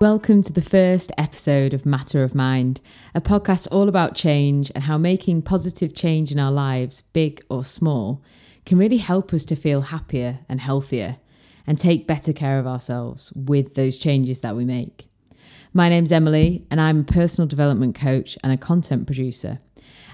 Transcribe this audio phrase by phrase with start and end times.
[0.00, 2.80] Welcome to the first episode of Matter of Mind,
[3.16, 7.64] a podcast all about change and how making positive change in our lives, big or
[7.64, 8.22] small,
[8.64, 11.16] can really help us to feel happier and healthier
[11.66, 15.08] and take better care of ourselves with those changes that we make.
[15.74, 19.58] My name's Emily, and I'm a personal development coach and a content producer.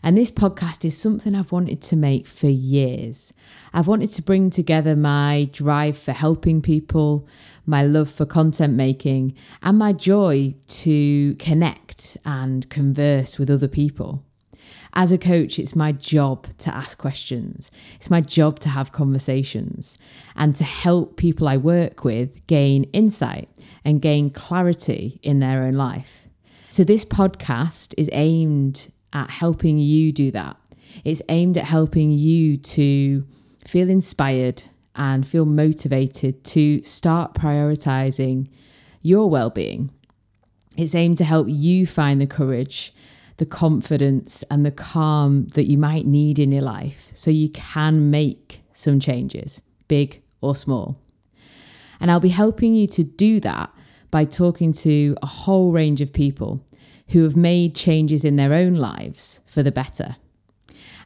[0.02, 3.32] And this podcast is something I've wanted to make for years.
[3.72, 7.26] I've wanted to bring together my drive for helping people,
[7.66, 14.22] my love for content making, and my joy to connect and converse with other people.
[14.96, 17.70] As a coach, it's my job to ask questions.
[17.96, 19.98] It's my job to have conversations
[20.36, 23.48] and to help people I work with gain insight
[23.84, 26.28] and gain clarity in their own life.
[26.70, 30.56] So, this podcast is aimed at helping you do that.
[31.04, 33.26] It's aimed at helping you to
[33.66, 34.62] feel inspired
[34.96, 38.48] and feel motivated to start prioritizing
[39.02, 39.90] your well being.
[40.76, 42.94] It's aimed to help you find the courage,
[43.36, 48.10] the confidence, and the calm that you might need in your life so you can
[48.10, 51.00] make some changes, big or small.
[52.00, 53.70] And I'll be helping you to do that
[54.10, 56.64] by talking to a whole range of people
[57.08, 60.16] who have made changes in their own lives for the better.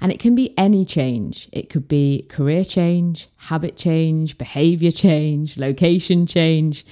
[0.01, 1.49] And it can be any change.
[1.53, 6.87] It could be career change, habit change, behavior change, location change.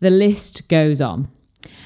[0.00, 1.28] The list goes on.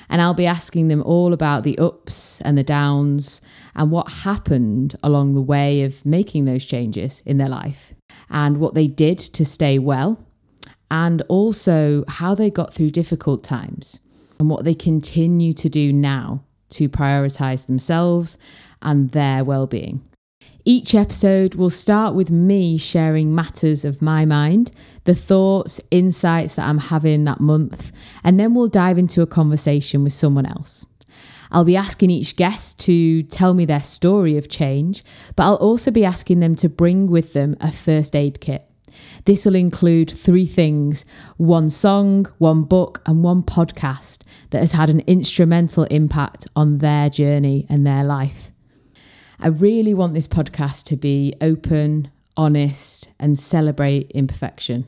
[0.09, 3.41] And I'll be asking them all about the ups and the downs
[3.77, 7.95] and what happened along the way of making those changes in their life
[8.29, 10.19] and what they did to stay well
[10.91, 14.01] and also how they got through difficult times
[14.39, 18.37] and what they continue to do now to prioritize themselves
[18.83, 20.03] and their well being.
[20.65, 24.71] Each episode will start with me sharing matters of my mind,
[25.05, 27.91] the thoughts, insights that I'm having that month,
[28.23, 30.85] and then we'll dive into a conversation with someone else.
[31.51, 35.03] I'll be asking each guest to tell me their story of change,
[35.35, 38.65] but I'll also be asking them to bring with them a first aid kit.
[39.25, 41.07] This will include three things
[41.39, 44.19] one song, one book, and one podcast
[44.51, 48.50] that has had an instrumental impact on their journey and their life.
[49.43, 54.87] I really want this podcast to be open, honest, and celebrate imperfection.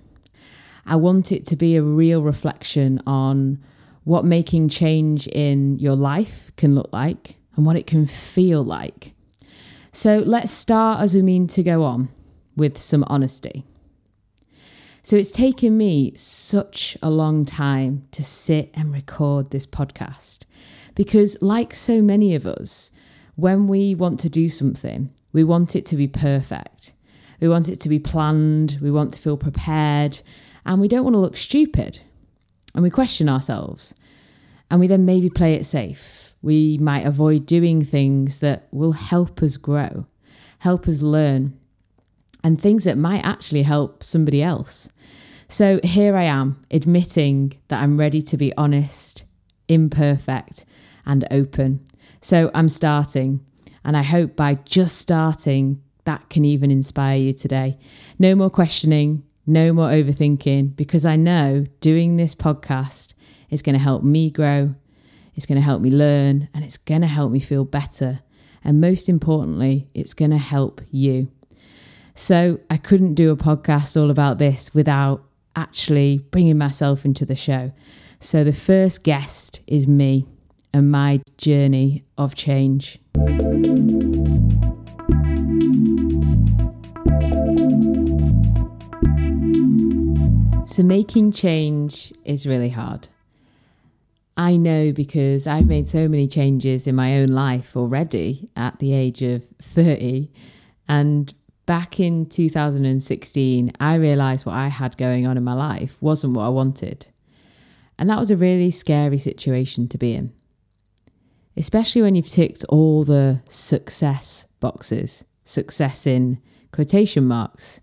[0.84, 3.64] I want it to be a real reflection on
[4.04, 9.14] what making change in your life can look like and what it can feel like.
[9.90, 12.10] So let's start as we mean to go on
[12.54, 13.64] with some honesty.
[15.02, 20.40] So it's taken me such a long time to sit and record this podcast
[20.94, 22.92] because, like so many of us,
[23.37, 26.93] when we want to do something, we want it to be perfect.
[27.41, 30.20] We want it to be planned, we want to feel prepared,
[30.65, 31.98] and we don't want to look stupid.
[32.75, 33.94] And we question ourselves.
[34.70, 36.34] And we then maybe play it safe.
[36.41, 40.06] We might avoid doing things that will help us grow,
[40.59, 41.59] help us learn,
[42.44, 44.88] and things that might actually help somebody else.
[45.49, 49.25] So here I am, admitting that I'm ready to be honest,
[49.69, 50.64] imperfect,
[51.04, 51.84] and open.
[52.22, 53.44] So I'm starting,
[53.84, 57.78] and I hope by just starting, that can even inspire you today.
[58.16, 63.15] No more questioning, no more overthinking, because I know doing this podcast
[63.50, 64.72] is going to help me grow,
[65.34, 68.21] it's going to help me learn, and it's going to help me feel better.
[68.62, 71.28] And most importantly, it's going to help you.
[72.15, 75.25] So I couldn't do a podcast all about this without
[75.56, 77.72] actually bringing myself into the show.
[78.21, 80.28] So the first guest is me
[80.72, 82.99] and my journey of change.
[90.66, 93.09] So, making change is really hard.
[94.37, 98.94] I know because I've made so many changes in my own life already at the
[98.94, 100.31] age of 30.
[100.88, 101.32] And
[101.67, 106.46] back in 2016, I realised what I had going on in my life wasn't what
[106.46, 107.06] I wanted.
[107.99, 110.32] And that was a really scary situation to be in
[111.56, 116.38] especially when you've ticked all the success boxes, success in
[116.72, 117.81] quotation marks.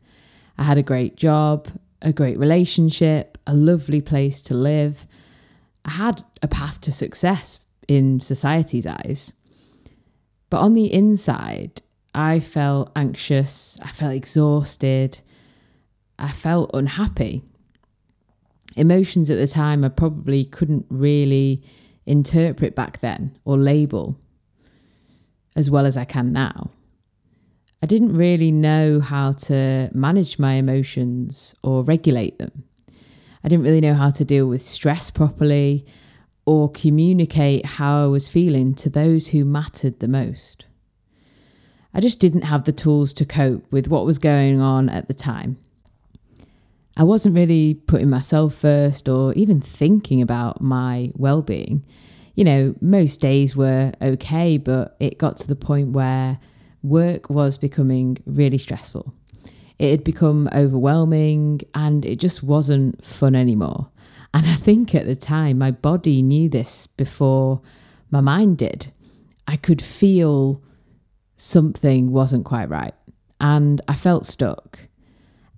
[0.58, 1.68] I had a great job,
[2.02, 5.06] a great relationship, a lovely place to live.
[5.86, 9.34] I had a path to success in society's eyes.
[10.50, 11.82] But on the inside,
[12.14, 15.20] I felt anxious, I felt exhausted,
[16.18, 17.44] I felt unhappy.
[18.76, 21.64] Emotions at the time I probably couldn't really
[22.10, 24.18] interpret back then or label
[25.56, 26.72] as well as I can now.
[27.82, 32.64] I didn't really know how to manage my emotions or regulate them.
[33.44, 35.86] I didn't really know how to deal with stress properly
[36.46, 40.66] or communicate how I was feeling to those who mattered the most.
[41.94, 45.14] I just didn't have the tools to cope with what was going on at the
[45.14, 45.58] time.
[47.00, 51.86] I wasn't really putting myself first or even thinking about my well being.
[52.36, 56.40] You know, most days were okay, but it got to the point where
[56.84, 59.14] work was becoming really stressful.
[59.80, 63.90] It had become overwhelming and it just wasn't fun anymore.
[64.34, 67.62] And I think at the time, my body knew this before
[68.12, 68.92] my mind did.
[69.48, 70.62] I could feel
[71.38, 72.94] something wasn't quite right
[73.40, 74.89] and I felt stuck.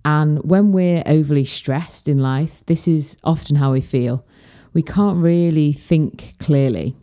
[0.04, 4.24] And when we're overly stressed in life, this is often how we feel.
[4.72, 6.96] We can't really think clearly.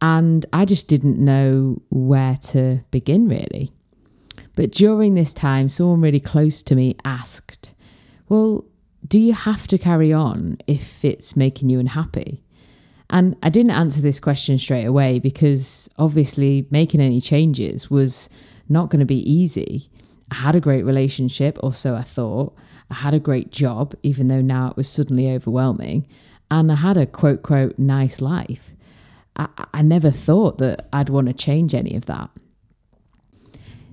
[0.00, 3.72] And I just didn't know where to begin, really.
[4.54, 7.72] But during this time, someone really close to me asked,
[8.28, 8.64] Well,
[9.06, 12.42] do you have to carry on if it's making you unhappy?
[13.10, 18.28] And I didn't answer this question straight away because obviously making any changes was
[18.68, 19.90] not going to be easy.
[20.30, 22.54] I had a great relationship, or so I thought.
[22.90, 26.06] I had a great job, even though now it was suddenly overwhelming.
[26.50, 28.70] And I had a quote, quote, nice life.
[29.36, 32.30] I, I never thought that I'd want to change any of that.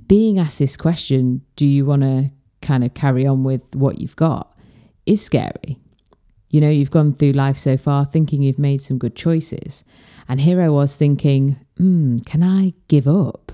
[0.08, 2.32] Being asked this question, do you want to
[2.66, 4.52] kind of carry on with what you've got,
[5.06, 5.80] is scary.
[6.50, 9.84] You know, you've gone through life so far thinking you've made some good choices.
[10.28, 13.52] And here I was thinking, hmm, can I give up?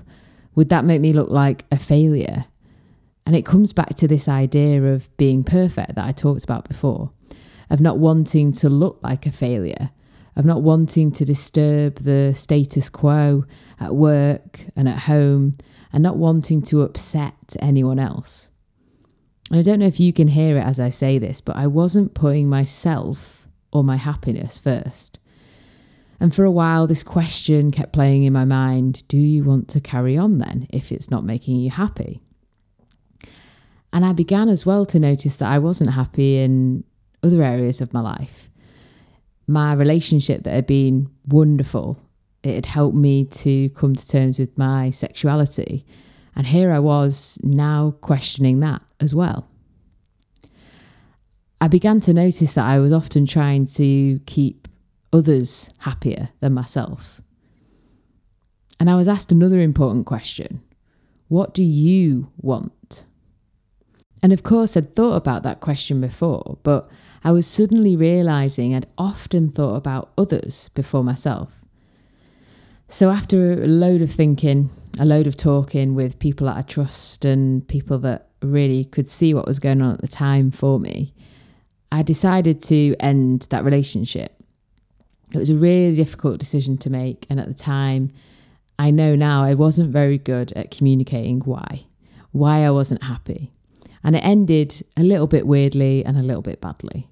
[0.54, 2.46] Would that make me look like a failure?
[3.24, 7.10] And it comes back to this idea of being perfect that I talked about before,
[7.70, 9.90] of not wanting to look like a failure,
[10.34, 13.44] of not wanting to disturb the status quo
[13.78, 15.56] at work and at home,
[15.92, 18.50] and not wanting to upset anyone else.
[19.50, 21.66] And I don't know if you can hear it as I say this, but I
[21.66, 25.18] wasn't putting myself or my happiness first.
[26.18, 29.80] And for a while, this question kept playing in my mind Do you want to
[29.80, 32.22] carry on then if it's not making you happy?
[33.92, 36.84] And I began as well to notice that I wasn't happy in
[37.22, 38.50] other areas of my life.
[39.46, 41.98] My relationship that had been wonderful,
[42.42, 45.84] it had helped me to come to terms with my sexuality.
[46.34, 49.48] And here I was now questioning that as well.
[51.60, 54.66] I began to notice that I was often trying to keep
[55.12, 57.20] others happier than myself.
[58.80, 60.62] And I was asked another important question
[61.28, 62.72] What do you want?
[64.22, 66.88] And of course, I'd thought about that question before, but
[67.24, 71.50] I was suddenly realizing I'd often thought about others before myself.
[72.88, 77.24] So, after a load of thinking, a load of talking with people that I trust
[77.24, 81.14] and people that really could see what was going on at the time for me,
[81.90, 84.34] I decided to end that relationship.
[85.32, 88.12] It was a really difficult decision to make, and at the time,
[88.78, 91.86] I know now I wasn't very good at communicating why,
[92.32, 93.50] why I wasn't happy.
[94.04, 97.08] And it ended a little bit weirdly and a little bit badly.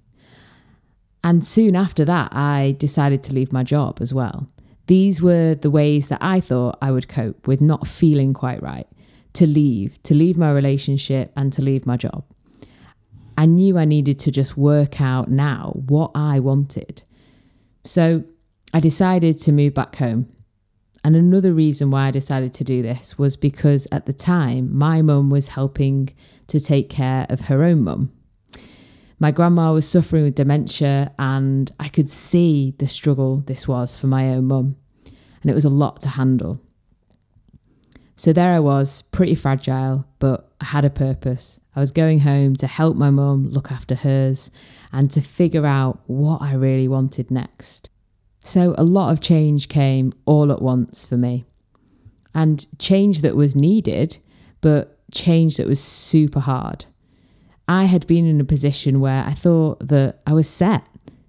[1.23, 4.49] And soon after that, I decided to leave my job as well.
[4.87, 8.89] These were the ways that I thought I would cope with not feeling quite right
[9.35, 12.25] to leave, to leave my relationship and to leave my job.
[13.39, 17.03] I knew I needed to just work out now what I wanted.
[17.85, 18.25] So
[18.75, 20.29] I decided to move back home.
[21.03, 25.01] And another reason why I decided to do this was because at the time, my
[25.03, 26.11] mum was helping
[26.49, 28.13] to take care of her own mum.
[29.19, 34.07] My grandma was suffering with dementia, and I could see the struggle this was for
[34.07, 34.77] my own mum,
[35.43, 36.59] and it was a lot to handle.
[38.17, 41.61] So there I was, pretty fragile, but I had a purpose.
[41.77, 44.51] I was going home to help my mum look after hers
[44.91, 47.90] and to figure out what I really wanted next.
[48.45, 51.45] So a lot of change came all at once for me.
[52.35, 54.19] And change that was needed,
[54.61, 56.85] but change that was super hard.
[57.69, 60.85] I had been in a position where I thought that I was set,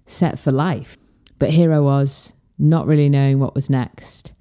[0.06, 0.96] set for life.
[1.38, 4.32] But here I was, not really knowing what was next.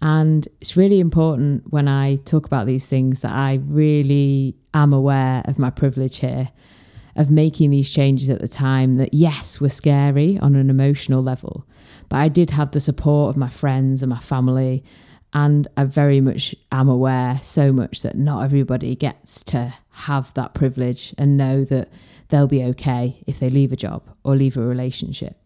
[0.00, 5.42] And it's really important when I talk about these things that I really am aware
[5.46, 6.50] of my privilege here,
[7.16, 11.66] of making these changes at the time that, yes, were scary on an emotional level,
[12.08, 14.84] but I did have the support of my friends and my family
[15.32, 20.54] and I very much am aware so much that not everybody gets to have that
[20.54, 21.90] privilege and know that
[22.28, 25.36] they'll be okay if they leave a job or leave a relationship.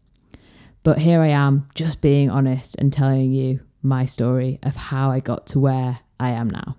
[0.85, 5.21] But here I am, just being honest and telling you my story of how I
[5.21, 6.77] got to where I am now.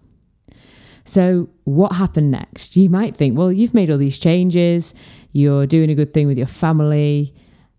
[1.05, 2.77] So, what happened next?
[2.77, 4.93] You might think, well, you've made all these changes,
[5.33, 7.33] you're doing a good thing with your family.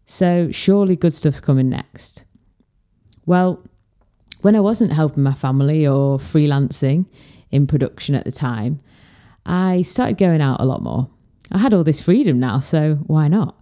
[0.07, 2.25] So surely good stuff's coming next.
[3.27, 3.63] Well,
[4.43, 7.07] when I wasn't helping my family or freelancing
[7.51, 8.81] in production at the time,
[9.47, 11.09] I started going out a lot more.
[11.53, 13.59] I had all this freedom now, so why not?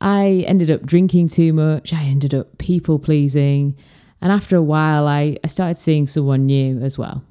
[0.00, 3.76] I ended up drinking too much, I ended up people pleasing,
[4.20, 7.24] and after a while, I, I started seeing someone new as well.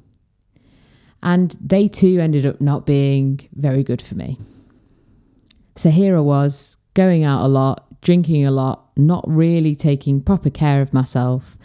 [1.23, 4.39] And they too ended up not being very good for me.
[5.75, 10.49] So here I was, going out a lot, drinking a lot, not really taking proper
[10.49, 11.57] care of myself,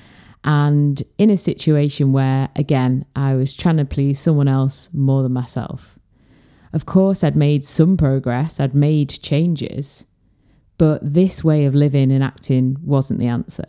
[0.44, 5.32] and in a situation where, again, I was trying to please someone else more than
[5.32, 5.98] myself.
[6.72, 10.06] Of course, I'd made some progress, I'd made changes,
[10.78, 13.66] but this way of living and acting wasn't the answer.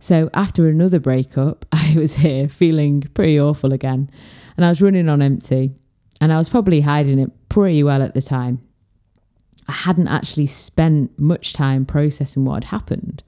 [0.00, 4.10] So, after another breakup, I was here feeling pretty awful again,
[4.56, 5.72] and I was running on empty,
[6.20, 8.60] and I was probably hiding it pretty well at the time.
[9.68, 13.22] I hadn't actually spent much time processing what had happened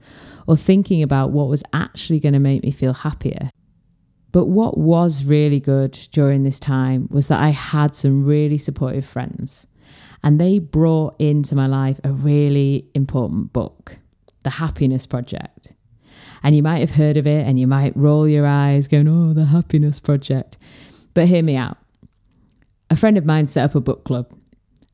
[0.47, 3.51] or thinking about what was actually going to make me feel happier.
[4.31, 9.05] But what was really good during this time was that I had some really supportive
[9.05, 9.67] friends,
[10.23, 13.97] and they brought into my life a really important book,
[14.43, 15.73] The Happiness Project.
[16.43, 19.33] And you might have heard of it and you might roll your eyes going, oh,
[19.33, 20.57] The Happiness Project.
[21.13, 21.77] But hear me out.
[22.89, 24.33] A friend of mine set up a book club.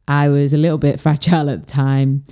[0.07, 2.25] I was a little bit fragile at the time.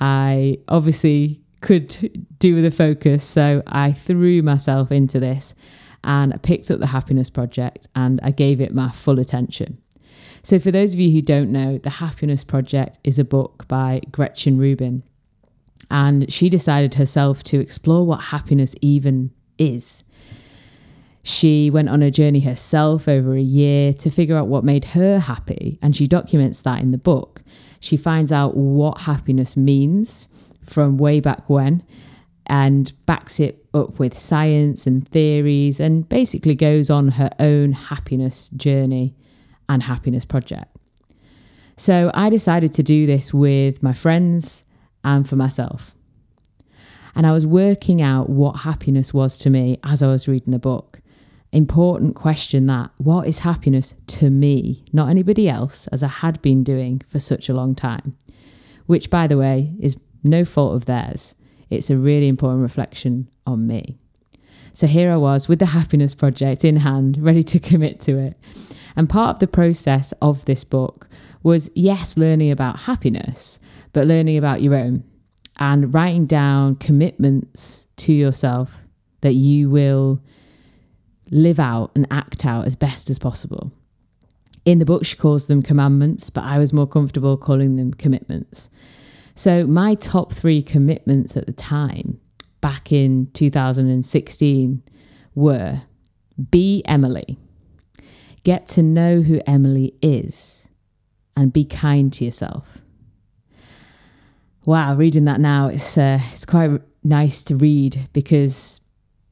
[0.00, 5.54] I obviously could do with a focus, so I threw myself into this
[6.02, 9.78] and I picked up the Happiness Project and I gave it my full attention.
[10.42, 14.00] So, for those of you who don't know, The Happiness Project is a book by
[14.10, 15.02] Gretchen Rubin.
[15.90, 20.02] And she decided herself to explore what happiness even is.
[21.22, 25.18] She went on a journey herself over a year to figure out what made her
[25.18, 27.42] happy, and she documents that in the book.
[27.80, 30.28] She finds out what happiness means
[30.66, 31.82] from way back when
[32.46, 38.50] and backs it up with science and theories and basically goes on her own happiness
[38.56, 39.14] journey
[39.68, 40.76] and happiness project.
[41.76, 44.64] So I decided to do this with my friends
[45.04, 45.92] and for myself.
[47.14, 50.58] And I was working out what happiness was to me as I was reading the
[50.58, 50.99] book.
[51.52, 56.62] Important question that what is happiness to me, not anybody else, as I had been
[56.62, 58.16] doing for such a long time,
[58.86, 61.34] which, by the way, is no fault of theirs
[61.70, 63.96] it's a really important reflection on me.
[64.74, 68.36] So here I was with the Happiness Project in hand, ready to commit to it.
[68.96, 71.08] And part of the process of this book
[71.42, 73.58] was, yes, learning about happiness,
[73.92, 75.04] but learning about your own
[75.56, 78.70] and writing down commitments to yourself
[79.20, 80.20] that you will
[81.30, 83.72] live out and act out as best as possible.
[84.64, 88.68] In the book, she calls them commandments, but I was more comfortable calling them commitments.
[89.34, 92.20] So, my top three commitments at the time,
[92.60, 94.82] back in 2016,
[95.34, 95.82] were
[96.50, 97.38] be Emily,
[98.44, 100.64] get to know who Emily is,
[101.36, 102.78] and be kind to yourself.
[104.66, 108.79] Wow, reading that now, it's, uh, it's quite nice to read because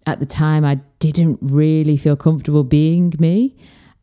[0.08, 3.54] at the time I didn't really feel comfortable being me,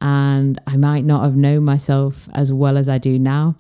[0.01, 3.55] and I might not have known myself as well as I do now.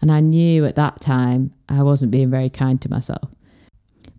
[0.00, 3.28] And I knew at that time I wasn't being very kind to myself.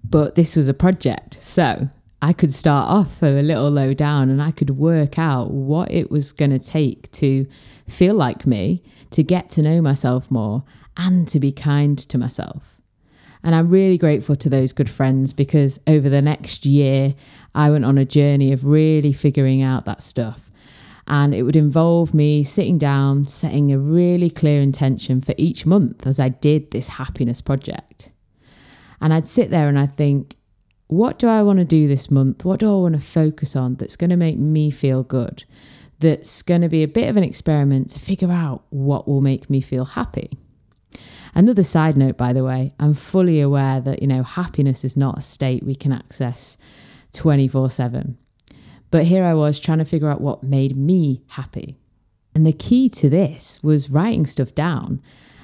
[0.04, 1.90] But this was a project, so
[2.22, 6.12] I could start off a little low down and I could work out what it
[6.12, 7.48] was going to take to
[7.88, 10.64] feel like me, to get to know myself more,
[10.98, 12.80] and to be kind to myself.
[13.44, 17.16] And I'm really grateful to those good friends because over the next year,
[17.56, 20.40] I went on a journey of really figuring out that stuff.
[21.08, 26.06] And it would involve me sitting down, setting a really clear intention for each month
[26.06, 28.10] as I did this happiness project.
[29.02, 30.36] And I'd sit there and I'd think,
[30.88, 32.46] what do I want to do this month?
[32.46, 35.44] What do I want to focus on that's going to make me feel good?
[36.00, 39.50] That's going to be a bit of an experiment to figure out what will make
[39.50, 40.38] me feel happy.
[41.36, 45.18] Another side note, by the way, I'm fully aware that, you know, happiness is not
[45.18, 46.58] a state we can access
[47.14, 48.18] 24 7.
[48.92, 51.78] But here I was trying to figure out what made me happy.
[52.34, 55.02] And the key to this was writing stuff down.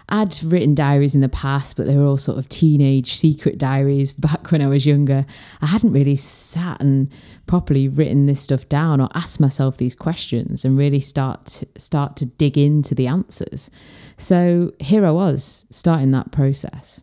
[0.07, 4.13] I'd written diaries in the past, but they were all sort of teenage secret diaries
[4.27, 5.25] back when I was younger.
[5.61, 7.11] I hadn't really sat and
[7.47, 12.15] properly written this stuff down or asked myself these questions and really start to, start
[12.17, 13.69] to dig into the answers.
[14.17, 17.01] So here I was starting that process.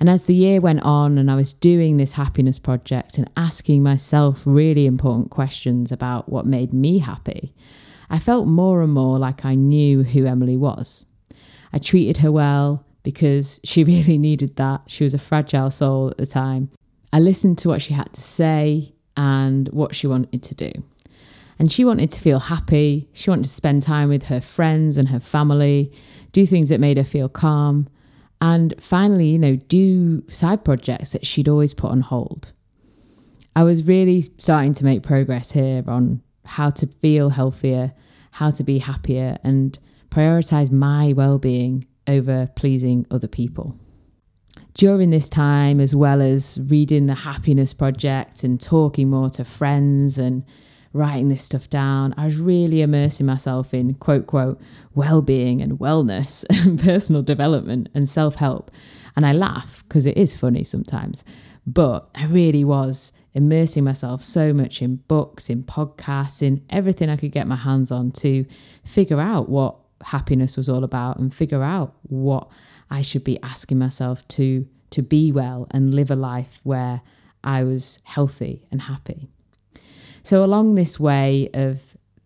[0.00, 3.82] And as the year went on and I was doing this happiness project and asking
[3.82, 7.54] myself really important questions about what made me happy,
[8.10, 11.06] I felt more and more like I knew who Emily was.
[11.72, 14.82] I treated her well, because she really needed that.
[14.88, 16.70] She was a fragile soul at the time.
[17.12, 20.72] I listened to what she had to say and what she wanted to do.
[21.56, 23.08] And she wanted to feel happy.
[23.12, 25.92] She wanted to spend time with her friends and her family,
[26.32, 27.86] do things that made her feel calm,
[28.44, 32.52] and finally, you know, do side projects that she'd always put on hold.
[33.56, 37.94] I was really starting to make progress here on how to feel healthier,
[38.32, 39.78] how to be happier, and
[40.10, 43.78] prioritize my well being over pleasing other people.
[44.74, 50.18] During this time, as well as reading the Happiness Project and talking more to friends
[50.18, 50.44] and
[50.94, 54.58] writing this stuff down, I was really immersing myself in quote, quote,
[54.94, 58.70] well being and wellness and personal development and self help.
[59.14, 61.22] And I laugh because it is funny sometimes,
[61.66, 67.16] but I really was immersing myself so much in books, in podcasts, in everything I
[67.16, 68.46] could get my hands on to
[68.84, 72.48] figure out what happiness was all about and figure out what
[72.90, 77.00] I should be asking myself to to be well and live a life where
[77.42, 79.28] I was healthy and happy.
[80.24, 81.80] So along this way of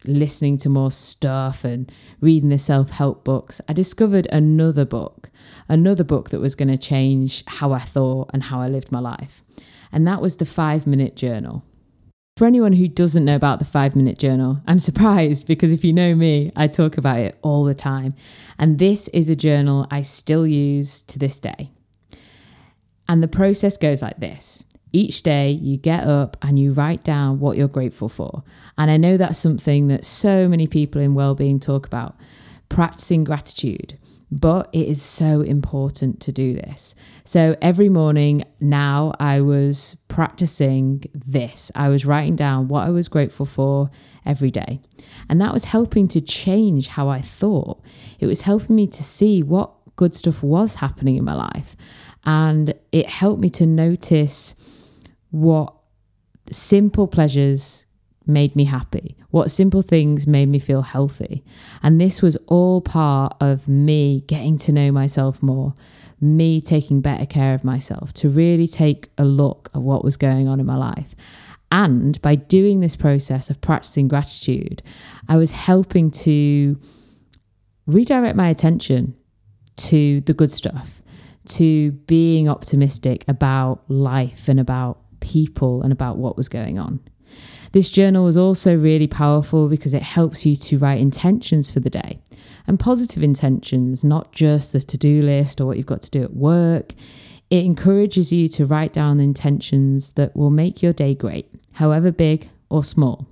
[0.05, 5.28] listening to more stuff and reading the self-help books, I discovered another book,
[5.69, 9.00] another book that was going to change how I thought and how I lived my
[9.00, 9.43] life
[9.93, 11.64] and that was the five minute journal.
[12.37, 15.93] For anyone who doesn't know about the five minute journal, I'm surprised because if you
[15.93, 18.14] know me, I talk about it all the time.
[18.59, 21.73] And this is a journal I still use to this day.
[23.09, 27.40] And the process goes like this each day you get up and you write down
[27.40, 28.42] what you're grateful for.
[28.76, 32.16] And I know that's something that so many people in well-being talk about,
[32.68, 33.99] practicing gratitude.
[34.30, 36.95] But it is so important to do this.
[37.25, 41.71] So every morning now, I was practicing this.
[41.75, 43.90] I was writing down what I was grateful for
[44.26, 44.80] every day.
[45.30, 47.80] And that was helping to change how I thought.
[48.21, 51.75] It was helping me to see what good stuff was happening in my life.
[52.25, 54.54] And it helped me to notice
[55.30, 55.75] what
[56.50, 57.84] simple pleasures
[58.26, 61.43] made me happy, what simple things made me feel healthy.
[61.82, 65.75] And this was all part of me getting to know myself more,
[66.21, 70.47] me taking better care of myself, to really take a look at what was going
[70.47, 71.14] on in my life.
[71.71, 74.82] And by doing this process of practicing gratitude,
[75.28, 76.78] I was helping to
[77.86, 79.14] redirect my attention
[79.76, 81.02] to the good stuff,
[81.47, 87.00] to being optimistic about life and about people and about what was going on.
[87.73, 91.91] This journal was also really powerful because it helps you to write intentions for the
[91.91, 92.19] day
[92.67, 96.23] and positive intentions, not just the to do list or what you've got to do
[96.23, 96.93] at work.
[97.50, 102.49] It encourages you to write down intentions that will make your day great, however big
[102.69, 103.26] or small.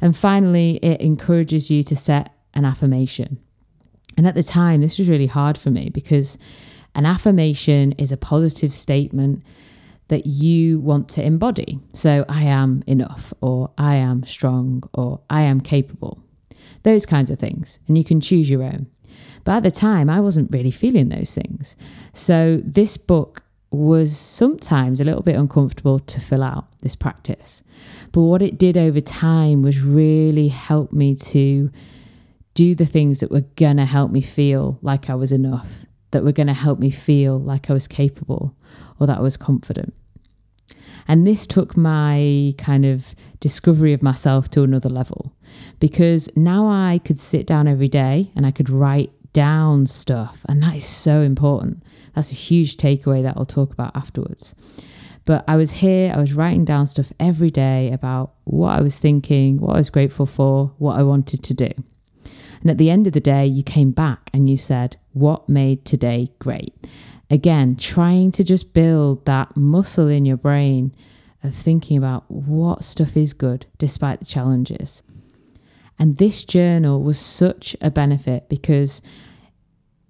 [0.00, 3.38] And finally, it encourages you to set an affirmation.
[4.16, 6.36] And at the time, this was really hard for me because
[6.94, 9.42] an affirmation is a positive statement
[10.10, 11.78] that you want to embody.
[11.94, 16.22] So, I am enough, or I am strong, or I am capable.
[16.82, 17.78] Those kinds of things.
[17.86, 18.88] And you can choose your own.
[19.44, 21.76] But at the time, I wasn't really feeling those things.
[22.12, 27.62] So, this book was sometimes a little bit uncomfortable to fill out, this practice.
[28.10, 31.70] But what it did over time was really help me to
[32.54, 35.68] do the things that were going to help me feel like I was enough,
[36.10, 38.56] that were going to help me feel like I was capable
[38.98, 39.94] or that I was confident.
[41.08, 45.32] And this took my kind of discovery of myself to another level
[45.78, 50.38] because now I could sit down every day and I could write down stuff.
[50.48, 51.82] And that is so important.
[52.14, 54.54] That's a huge takeaway that I'll talk about afterwards.
[55.24, 58.98] But I was here, I was writing down stuff every day about what I was
[58.98, 61.70] thinking, what I was grateful for, what I wanted to do.
[62.62, 65.84] And at the end of the day, you came back and you said, What made
[65.84, 66.74] today great?
[67.30, 70.92] Again, trying to just build that muscle in your brain
[71.42, 75.02] of thinking about what stuff is good despite the challenges.
[75.98, 79.00] And this journal was such a benefit because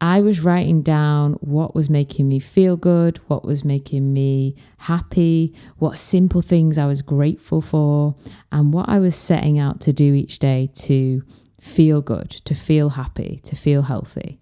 [0.00, 5.52] I was writing down what was making me feel good, what was making me happy,
[5.76, 8.14] what simple things I was grateful for,
[8.50, 11.22] and what I was setting out to do each day to
[11.60, 14.39] feel good, to feel happy, to feel healthy.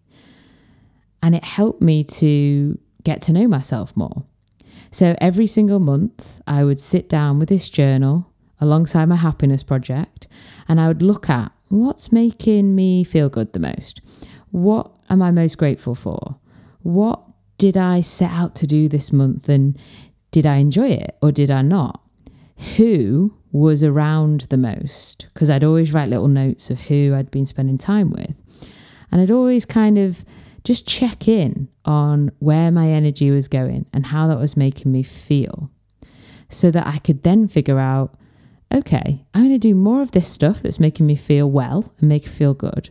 [1.22, 4.24] And it helped me to get to know myself more.
[4.90, 8.26] So every single month, I would sit down with this journal
[8.60, 10.26] alongside my happiness project
[10.68, 14.00] and I would look at what's making me feel good the most.
[14.50, 16.36] What am I most grateful for?
[16.82, 17.20] What
[17.58, 19.78] did I set out to do this month and
[20.30, 22.00] did I enjoy it or did I not?
[22.76, 25.26] Who was around the most?
[25.32, 28.34] Because I'd always write little notes of who I'd been spending time with.
[29.10, 30.24] And I'd always kind of
[30.64, 35.02] just check in on where my energy was going and how that was making me
[35.02, 35.70] feel
[36.50, 38.18] so that I could then figure out
[38.72, 42.08] okay, I'm going to do more of this stuff that's making me feel well and
[42.08, 42.90] make me feel good.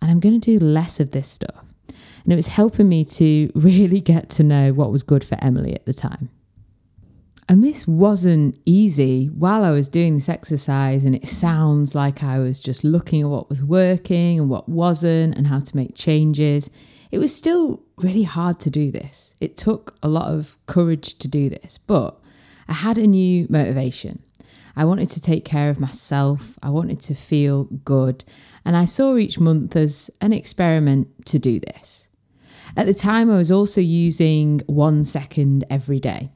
[0.00, 1.64] And I'm going to do less of this stuff.
[2.24, 5.74] And it was helping me to really get to know what was good for Emily
[5.74, 6.30] at the time.
[7.48, 12.38] And this wasn't easy while I was doing this exercise, and it sounds like I
[12.38, 16.70] was just looking at what was working and what wasn't, and how to make changes.
[17.10, 19.34] It was still really hard to do this.
[19.40, 22.18] It took a lot of courage to do this, but
[22.68, 24.22] I had a new motivation.
[24.76, 28.24] I wanted to take care of myself, I wanted to feel good,
[28.64, 32.06] and I saw each month as an experiment to do this.
[32.76, 36.30] At the time, I was also using one second every day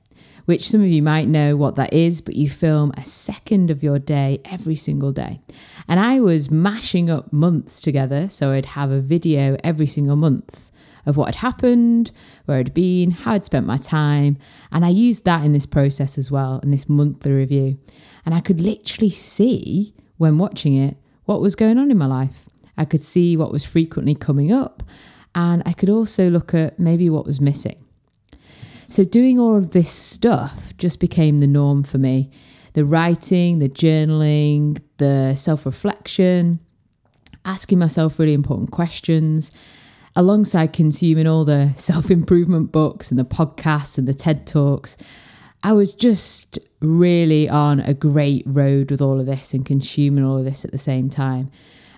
[0.45, 3.83] which some of you might know what that is, but you film a second of
[3.83, 5.41] your day every single day.
[5.89, 10.71] And I was mashing up months together, so I'd have a video every single month
[11.07, 12.11] of what had happened,
[12.47, 14.39] where I'd been, how I'd spent my time.
[14.73, 17.79] And I used that in this process as well, in this monthly review.
[18.25, 22.49] And I could literally see when watching it what was going on in my life.
[22.77, 24.83] I could see what was frequently coming up,
[25.35, 27.84] and I could also look at maybe what was missing.
[28.89, 32.31] So, doing all of this stuff just became the norm for me
[32.75, 36.61] the writing, the journaling, the self reflection,
[37.45, 39.51] asking myself really important questions,
[40.17, 44.97] alongside consuming all the self improvement books and the podcasts and the TED Talks.
[45.63, 50.37] I was just really on a great road with all of this and consuming all
[50.37, 51.51] of this at the same time.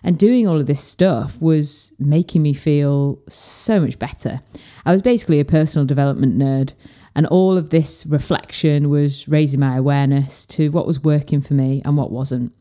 [0.07, 4.41] And doing all of this stuff was making me feel so much better.
[4.85, 6.75] I was basically a personal development nerd,
[7.17, 11.83] and all of this reflection was raising my awareness to what was working for me
[11.85, 12.53] and what wasn't.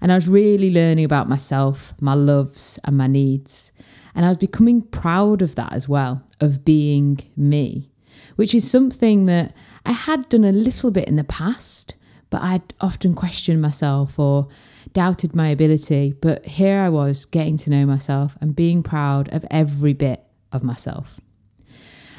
[0.00, 3.72] And I was really learning about myself, my loves, and my needs.
[4.14, 7.90] And I was becoming proud of that as well, of being me,
[8.36, 9.52] which is something that
[9.84, 11.96] I had done a little bit in the past,
[12.30, 14.46] but I'd often questioned myself or
[14.92, 19.44] doubted my ability, but here I was getting to know myself and being proud of
[19.50, 21.20] every bit of myself.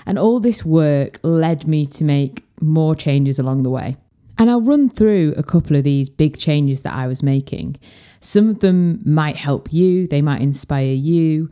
[0.05, 3.97] And all this work led me to make more changes along the way.
[4.38, 7.77] And I'll run through a couple of these big changes that I was making.
[8.19, 11.49] Some of them might help you, they might inspire you.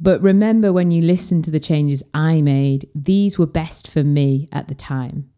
[0.00, 4.48] But remember, when you listen to the changes I made, these were best for me
[4.52, 5.29] at the time.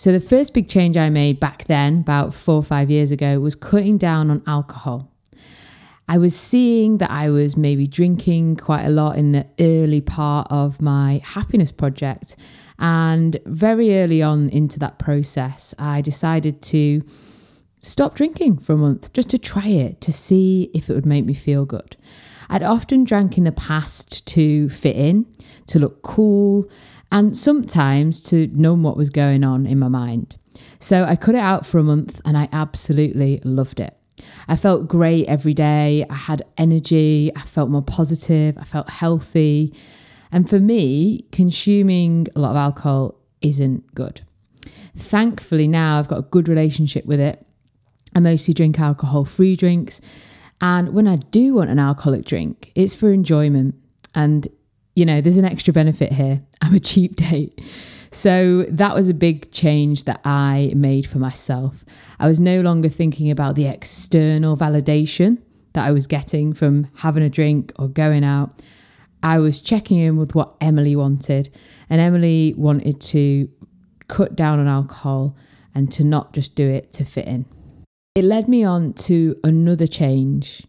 [0.00, 3.38] So, the first big change I made back then, about four or five years ago,
[3.38, 5.12] was cutting down on alcohol.
[6.08, 10.46] I was seeing that I was maybe drinking quite a lot in the early part
[10.50, 12.34] of my happiness project.
[12.78, 17.02] And very early on into that process, I decided to
[17.80, 21.26] stop drinking for a month just to try it, to see if it would make
[21.26, 21.98] me feel good.
[22.48, 25.26] I'd often drank in the past to fit in,
[25.66, 26.70] to look cool,
[27.10, 30.36] and sometimes to numb what was going on in my mind.
[30.78, 33.96] So I cut it out for a month and I absolutely loved it.
[34.48, 36.04] I felt great every day.
[36.08, 37.32] I had energy.
[37.34, 38.56] I felt more positive.
[38.58, 39.74] I felt healthy.
[40.32, 44.20] And for me, consuming a lot of alcohol isn't good.
[44.96, 47.44] Thankfully, now I've got a good relationship with it.
[48.14, 50.00] I mostly drink alcohol free drinks.
[50.60, 53.74] And when I do want an alcoholic drink, it's for enjoyment.
[54.14, 54.46] And
[54.94, 56.40] you know, there's an extra benefit here.
[56.60, 57.60] I'm a cheap date.
[58.12, 61.84] So that was a big change that I made for myself.
[62.18, 65.38] I was no longer thinking about the external validation
[65.74, 68.60] that I was getting from having a drink or going out.
[69.22, 71.54] I was checking in with what Emily wanted,
[71.88, 73.48] and Emily wanted to
[74.08, 75.36] cut down on alcohol
[75.74, 77.46] and to not just do it to fit in.
[78.16, 80.66] It led me on to another change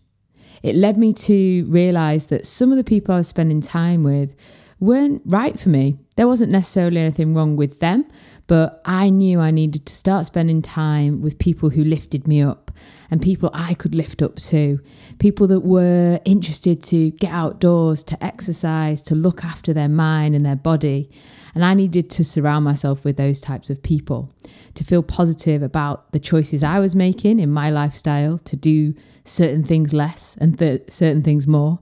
[0.64, 4.36] it led me to realize that some of the people I was spending time with
[4.82, 5.98] weren't right for me.
[6.18, 8.06] There wasn't necessarily anything wrong with them,
[8.48, 12.72] but I knew I needed to start spending time with people who lifted me up
[13.10, 14.80] and people I could lift up to.
[15.20, 20.46] People that were interested to get outdoors, to exercise, to look after their mind and
[20.46, 21.10] their body.
[21.54, 24.34] And I needed to surround myself with those types of people
[24.74, 29.64] to feel positive about the choices I was making in my lifestyle, to do certain
[29.64, 31.80] things less and th- certain things more,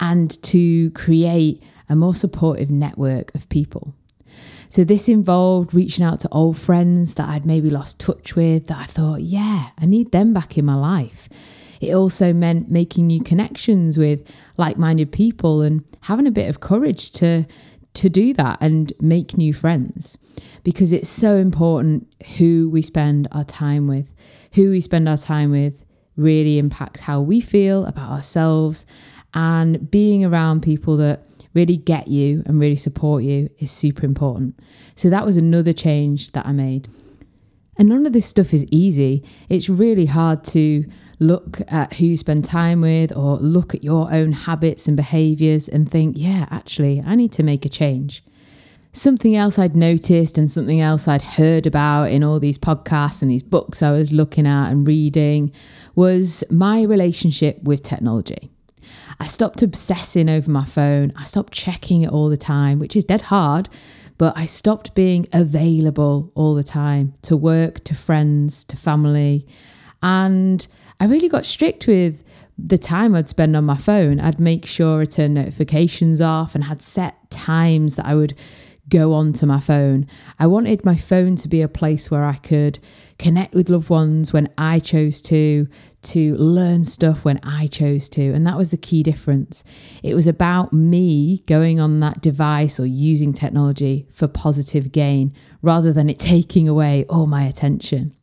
[0.00, 3.94] and to create a more supportive network of people.
[4.68, 8.78] So, this involved reaching out to old friends that I'd maybe lost touch with that
[8.78, 11.28] I thought, yeah, I need them back in my life.
[11.80, 14.20] It also meant making new connections with
[14.56, 17.46] like minded people and having a bit of courage to,
[17.94, 20.18] to do that and make new friends
[20.62, 22.06] because it's so important
[22.38, 24.06] who we spend our time with.
[24.54, 25.74] Who we spend our time with
[26.16, 28.86] really impacts how we feel about ourselves
[29.34, 31.22] And being around people that
[31.54, 34.58] really get you and really support you is super important.
[34.96, 36.88] So that was another change that I made.
[37.76, 39.24] And none of this stuff is easy.
[39.48, 40.84] It's really hard to
[41.18, 45.68] look at who you spend time with or look at your own habits and behaviors
[45.68, 48.24] and think, yeah, actually, I need to make a change.
[48.92, 53.30] Something else I'd noticed and something else I'd heard about in all these podcasts and
[53.30, 55.50] these books I was looking at and reading
[55.96, 58.53] was my relationship with technology.
[59.20, 61.12] I stopped obsessing over my phone.
[61.16, 63.68] I stopped checking it all the time, which is dead hard,
[64.18, 69.46] but I stopped being available all the time to work, to friends, to family.
[70.02, 70.66] And
[71.00, 72.22] I really got strict with
[72.56, 74.20] the time I'd spend on my phone.
[74.20, 78.34] I'd make sure I turned notifications off and had set times that I would
[78.88, 80.06] go onto my phone.
[80.38, 82.78] I wanted my phone to be a place where I could
[83.18, 85.66] connect with loved ones when I chose to,
[86.04, 88.32] to learn stuff when I chose to.
[88.32, 89.64] And that was the key difference.
[90.02, 95.92] It was about me going on that device or using technology for positive gain rather
[95.92, 98.14] than it taking away all my attention.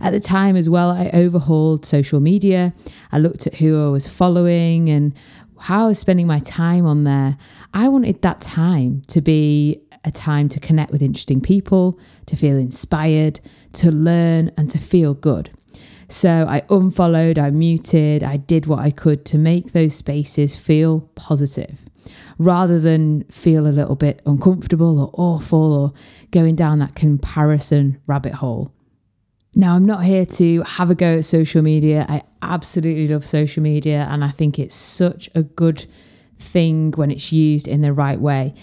[0.00, 2.72] At the time, as well, I overhauled social media.
[3.12, 5.14] I looked at who I was following and
[5.58, 7.36] how I was spending my time on there.
[7.74, 12.56] I wanted that time to be a time to connect with interesting people, to feel
[12.56, 13.40] inspired,
[13.74, 15.50] to learn, and to feel good.
[16.10, 21.08] So I unfollowed, I muted, I did what I could to make those spaces feel
[21.14, 21.78] positive
[22.36, 25.92] rather than feel a little bit uncomfortable or awful or
[26.32, 28.72] going down that comparison rabbit hole.
[29.54, 32.06] Now, I'm not here to have a go at social media.
[32.08, 35.86] I absolutely love social media and I think it's such a good
[36.40, 38.54] thing when it's used in the right way.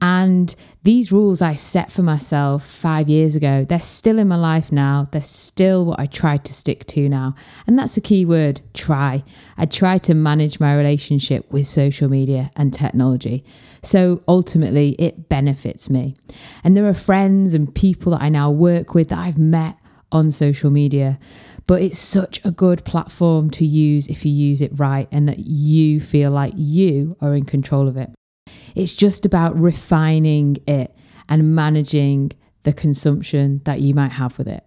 [0.00, 0.54] And
[0.86, 5.08] these rules I set for myself five years ago, they're still in my life now.
[5.10, 7.34] They're still what I try to stick to now.
[7.66, 9.24] And that's a key word try.
[9.58, 13.44] I try to manage my relationship with social media and technology.
[13.82, 16.14] So ultimately, it benefits me.
[16.62, 19.76] And there are friends and people that I now work with that I've met
[20.12, 21.18] on social media.
[21.66, 25.40] But it's such a good platform to use if you use it right and that
[25.40, 28.10] you feel like you are in control of it.
[28.74, 30.94] It's just about refining it
[31.28, 32.32] and managing
[32.62, 34.64] the consumption that you might have with it.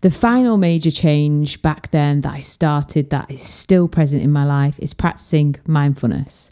[0.00, 4.44] The final major change back then that I started that is still present in my
[4.44, 6.50] life is practicing mindfulness.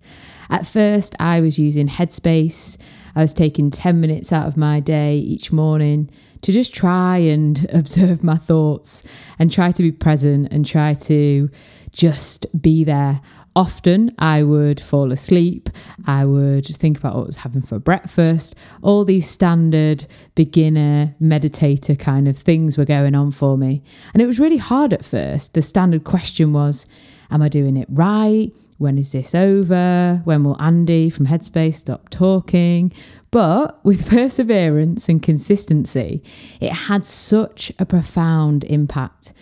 [0.50, 2.76] At first, I was using Headspace.
[3.16, 6.10] I was taking 10 minutes out of my day each morning
[6.42, 9.02] to just try and observe my thoughts
[9.38, 11.50] and try to be present and try to
[11.90, 13.20] just be there
[13.58, 15.68] often I would fall asleep,
[16.06, 21.98] I would think about what I was having for breakfast, all these standard beginner meditator
[21.98, 23.82] kind of things were going on for me.
[24.12, 25.54] And it was really hard at first.
[25.54, 26.86] The standard question was,
[27.32, 28.52] Am I doing it right?
[28.76, 30.20] When is this over?
[30.22, 32.92] When will Andy from Headspace stop talking?
[33.32, 36.22] But with perseverance and consistency,
[36.60, 39.32] it had such a profound impact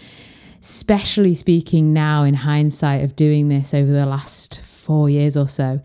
[0.67, 5.81] especially speaking now in hindsight of doing this over the last four years or so,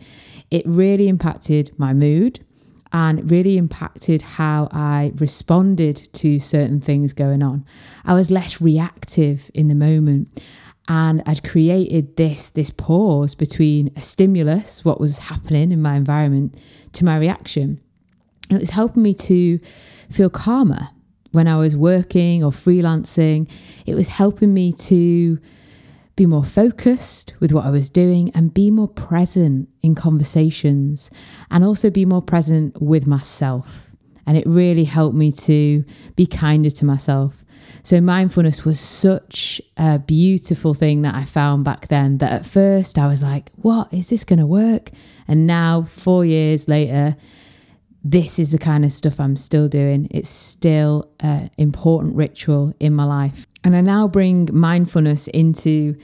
[0.50, 2.44] it really impacted my mood
[2.92, 7.64] and really impacted how I responded to certain things going on.
[8.04, 10.42] I was less reactive in the moment
[10.88, 16.56] and I'd created this this pause between a stimulus, what was happening in my environment,
[16.94, 17.80] to my reaction.
[18.50, 19.60] And it was helping me to
[20.10, 20.88] feel calmer
[21.32, 23.48] when I was working or freelancing,
[23.86, 25.38] it was helping me to
[26.14, 31.10] be more focused with what I was doing and be more present in conversations
[31.50, 33.66] and also be more present with myself.
[34.26, 37.42] And it really helped me to be kinder to myself.
[37.82, 42.98] So, mindfulness was such a beautiful thing that I found back then that at first
[42.98, 44.90] I was like, what is this going to work?
[45.26, 47.16] And now, four years later,
[48.04, 50.08] this is the kind of stuff I'm still doing.
[50.10, 53.46] It's still an important ritual in my life.
[53.64, 55.96] And I now bring mindfulness into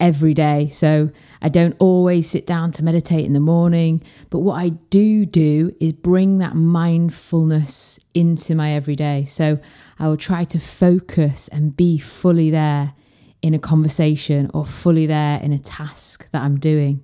[0.00, 0.68] every day.
[0.70, 1.10] So
[1.40, 5.74] I don't always sit down to meditate in the morning, but what I do do
[5.78, 9.26] is bring that mindfulness into my everyday.
[9.26, 9.58] So
[9.98, 12.94] I will try to focus and be fully there
[13.42, 17.02] in a conversation or fully there in a task that I'm doing.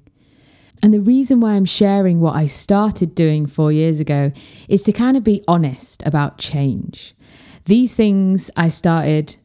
[0.82, 4.32] And the reason why I'm sharing what I started doing four years ago
[4.68, 7.14] is to kind of be honest about change.
[7.64, 9.36] These things I started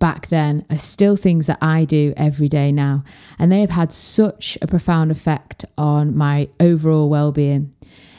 [0.00, 3.04] back then are still things that I do every day now,
[3.38, 7.72] and they have had such a profound effect on my overall well being.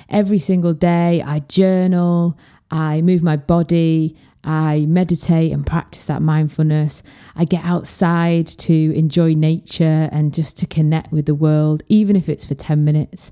[0.07, 2.38] Every single day, I journal,
[2.69, 7.04] I move my body, I meditate and practice that mindfulness.
[7.36, 12.27] I get outside to enjoy nature and just to connect with the world, even if
[12.27, 13.32] it's for 10 minutes.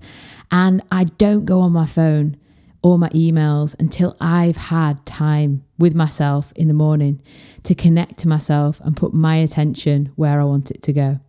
[0.51, 2.37] And I don't go on my phone
[2.81, 7.21] or my emails until I've had time with myself in the morning
[7.63, 11.19] to connect to myself and put my attention where I want it to go.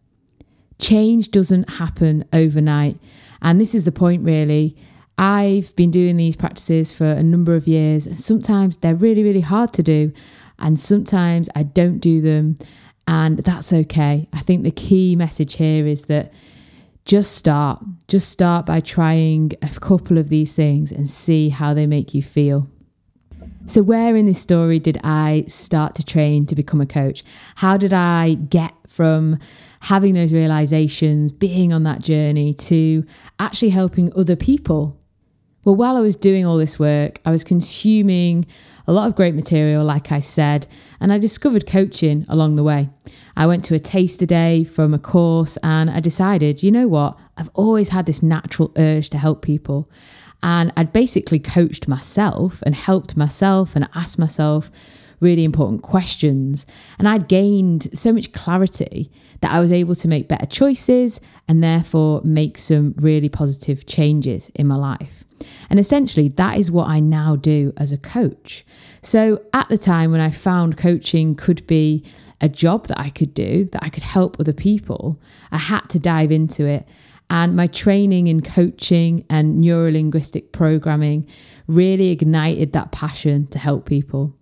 [0.78, 2.98] Change doesn't happen overnight.
[3.42, 4.76] And this is the point, really.
[5.20, 9.74] I've been doing these practices for a number of years, sometimes they're really, really hard
[9.74, 10.14] to do,
[10.58, 12.58] and sometimes I don't do them,
[13.06, 14.30] and that's okay.
[14.32, 16.32] I think the key message here is that
[17.04, 17.82] just start.
[18.08, 22.22] Just start by trying a couple of these things and see how they make you
[22.22, 22.66] feel.
[23.66, 27.24] So, where in this story did I start to train to become a coach?
[27.56, 29.38] How did I get from
[29.80, 33.04] having those realizations, being on that journey, to
[33.38, 34.96] actually helping other people
[35.64, 38.46] well, while I was doing all this work, I was consuming
[38.86, 40.66] a lot of great material, like I said,
[41.00, 42.88] and I discovered coaching along the way.
[43.36, 47.16] I went to a taster day from a course and I decided, you know what?
[47.36, 49.90] I've always had this natural urge to help people.
[50.42, 54.70] And I'd basically coached myself and helped myself and asked myself
[55.20, 56.64] really important questions.
[56.98, 61.62] And I'd gained so much clarity that I was able to make better choices and
[61.62, 65.24] therefore make some really positive changes in my life.
[65.68, 68.64] And essentially, that is what I now do as a coach.
[69.02, 72.04] So at the time when I found coaching could be
[72.40, 75.20] a job that I could do, that I could help other people,
[75.52, 76.86] I had to dive into it.
[77.28, 81.28] And my training in coaching and neurolinguistic programming
[81.68, 84.34] really ignited that passion to help people.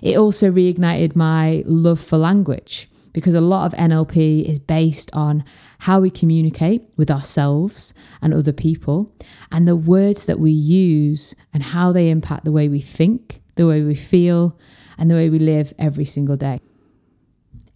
[0.00, 5.42] It also reignited my love for language because a lot of NLP is based on
[5.78, 9.10] how we communicate with ourselves and other people,
[9.50, 13.66] and the words that we use and how they impact the way we think, the
[13.66, 14.54] way we feel,
[14.98, 16.60] and the way we live every single day.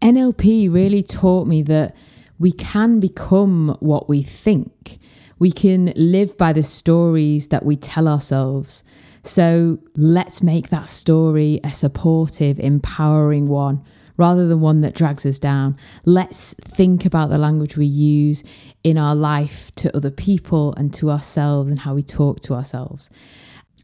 [0.02, 1.96] NLP really taught me that
[2.38, 4.98] we can become what we think.
[5.38, 8.84] We can live by the stories that we tell ourselves.
[9.24, 13.82] So let's make that story a supportive, empowering one
[14.20, 15.74] rather than one that drags us down.
[16.04, 18.44] Let's think about the language we use
[18.84, 23.08] in our life to other people and to ourselves and how we talk to ourselves.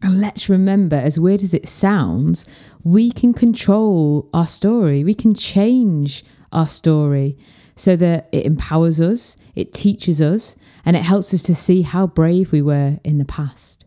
[0.03, 2.45] And let's remember, as weird as it sounds,
[2.85, 5.03] we can control our story.
[5.05, 6.23] We can change
[6.53, 7.39] our story
[7.75, 12.07] so that it empowers us, it teaches us, and it helps us to see how
[12.07, 13.87] brave we were in the past.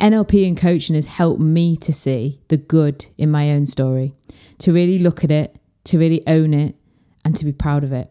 [0.00, 4.12] NLP and coaching has helped me to see the good in my own story,
[4.58, 6.74] to really look at it to really own it
[7.24, 8.10] and to be proud of it.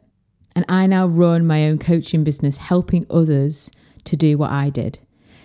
[0.55, 3.71] And I now run my own coaching business, helping others
[4.05, 4.99] to do what I did,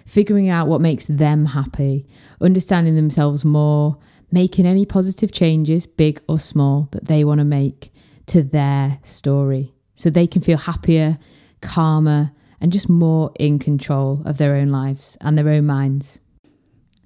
[0.07, 2.07] figuring out what makes them happy,
[2.41, 3.97] understanding themselves more,
[4.31, 7.91] making any positive changes, big or small, that they want to make
[8.27, 11.19] to their story so they can feel happier,
[11.62, 16.21] calmer, and just more in control of their own lives and their own minds.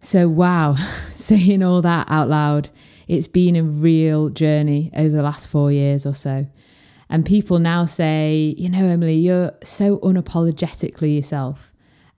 [0.00, 0.76] So, wow,
[1.16, 2.70] saying all that out loud
[3.08, 6.46] it's been a real journey over the last four years or so.
[7.08, 11.72] And people now say, you know, Emily, you're so unapologetically yourself.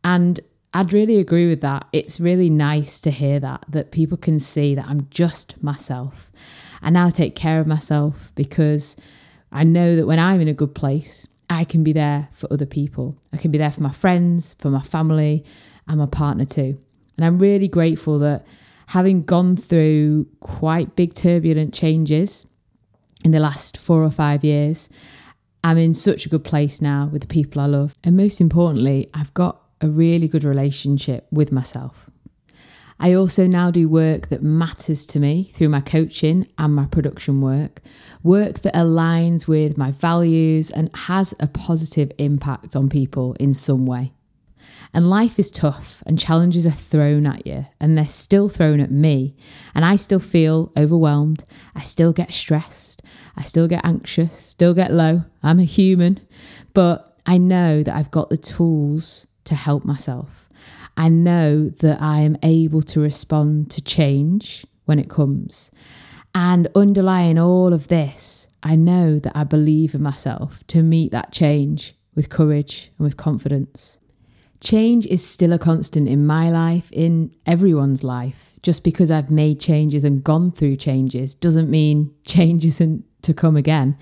[0.05, 0.38] And
[0.73, 1.87] I'd really agree with that.
[1.92, 6.31] It's really nice to hear that, that people can see that I'm just myself.
[6.83, 8.97] I now take care of myself because
[9.51, 12.66] I know that when I'm in a good place, I can be there for other
[12.66, 13.16] people.
[13.33, 15.44] I can be there for my friends, for my family,
[15.87, 16.79] and my partner too.
[17.16, 18.44] And I'm really grateful that
[18.87, 22.47] having gone through quite big turbulent changes
[23.25, 24.88] in the last four or five years,
[25.62, 27.94] I'm in such a good place now with the people I love.
[28.05, 32.11] And most importantly, I've got a really good relationship with myself.
[33.01, 37.40] I also now do work that matters to me through my coaching and my production
[37.40, 37.81] work,
[38.23, 43.85] work that aligns with my values and has a positive impact on people in some
[43.85, 44.12] way.
[44.94, 48.92] And life is tough and challenges are thrown at you and they're still thrown at
[48.92, 49.37] me.
[49.75, 51.44] And I still feel overwhelmed.
[51.75, 53.02] I still get stressed.
[53.37, 55.25] I still get anxious, still get low.
[55.42, 56.21] I'm a human.
[56.75, 60.48] But I know that I've got the tools to help myself.
[60.96, 65.73] I know that I am able to respond to change when it comes.
[66.37, 71.33] And underlying all of this, I know that I believe in myself to meet that
[71.33, 73.98] change with courage and with confidence.
[74.65, 78.56] Change is still a constant in my life, in everyone's life.
[78.62, 83.56] Just because I've made changes and gone through changes doesn't mean change isn't to come
[83.56, 83.96] again.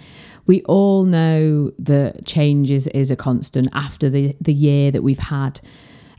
[0.47, 5.19] We all know that change is, is a constant after the, the year that we've
[5.19, 5.61] had,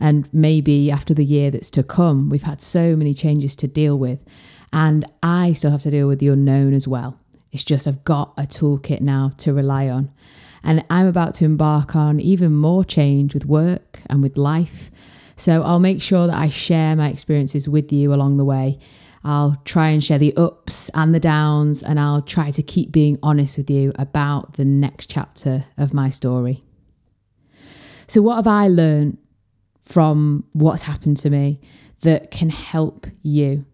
[0.02, 2.30] and maybe after the year that's to come.
[2.30, 4.24] We've had so many changes to deal with.
[4.74, 7.18] And I still have to deal with the unknown as well.
[7.54, 10.12] It's just I've got a toolkit now to rely on.
[10.64, 14.90] And I'm about to embark on even more change with work and with life.
[15.36, 18.80] So I'll make sure that I share my experiences with you along the way.
[19.26, 23.18] I'll try and share the ups and the downs, and I'll try to keep being
[23.24, 26.64] honest with you about the next chapter of my story.
[28.08, 29.18] So, what have I learned
[29.86, 31.62] from what's happened to me
[32.02, 33.66] that can help you?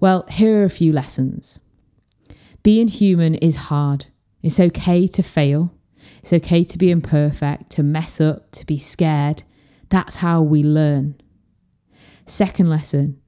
[0.00, 1.60] Well, here are a few lessons.
[2.62, 4.06] Being human is hard.
[4.42, 5.72] It's okay to fail.
[6.20, 9.42] It's okay to be imperfect, to mess up, to be scared.
[9.88, 11.20] That's how we learn.
[12.26, 13.20] Second lesson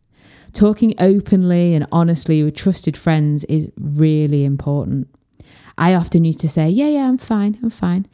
[0.53, 5.09] talking openly and honestly with trusted friends is really important.
[5.79, 8.07] I often used to say, Yeah, yeah, I'm fine, I'm fine.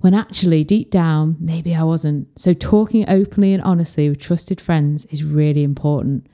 [0.00, 2.28] When actually, deep down, maybe I wasn't.
[2.40, 6.26] So, talking openly and honestly with trusted friends is really important.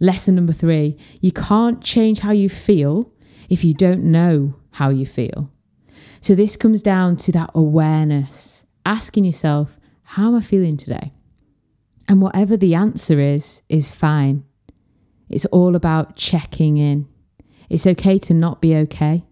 [0.00, 3.10] Lesson number three you can't change how you feel
[3.48, 5.50] if you don't know how you feel.
[6.20, 11.12] So, this comes down to that awareness, asking yourself, How am I feeling today?
[12.08, 14.44] And whatever the answer is, is fine.
[15.28, 17.08] It's all about checking in.
[17.68, 19.24] It's okay to not be okay.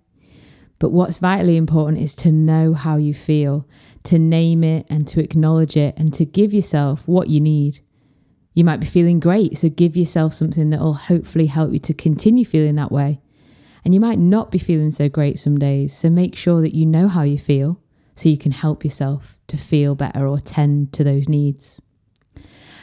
[0.78, 3.66] But what's vitally important is to know how you feel,
[4.04, 7.80] to name it and to acknowledge it and to give yourself what you need.
[8.54, 11.94] You might be feeling great, so give yourself something that will hopefully help you to
[11.94, 13.20] continue feeling that way.
[13.84, 16.86] And you might not be feeling so great some days, so make sure that you
[16.86, 17.80] know how you feel
[18.16, 21.80] so you can help yourself to feel better or tend to those needs.